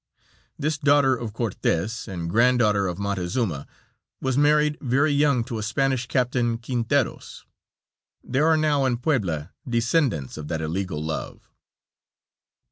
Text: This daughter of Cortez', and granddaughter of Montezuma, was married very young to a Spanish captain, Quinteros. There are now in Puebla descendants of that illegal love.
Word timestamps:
This 0.57 0.79
daughter 0.79 1.15
of 1.15 1.31
Cortez', 1.31 2.07
and 2.07 2.27
granddaughter 2.27 2.87
of 2.87 2.97
Montezuma, 2.97 3.67
was 4.19 4.35
married 4.35 4.79
very 4.81 5.11
young 5.11 5.43
to 5.43 5.59
a 5.59 5.61
Spanish 5.61 6.07
captain, 6.07 6.57
Quinteros. 6.57 7.45
There 8.23 8.47
are 8.47 8.57
now 8.57 8.85
in 8.85 8.97
Puebla 8.97 9.53
descendants 9.69 10.37
of 10.37 10.47
that 10.47 10.59
illegal 10.59 11.03
love. 11.03 11.51